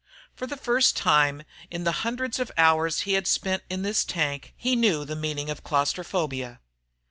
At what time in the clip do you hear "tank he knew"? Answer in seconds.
3.93-5.05